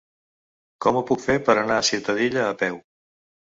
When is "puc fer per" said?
1.09-1.57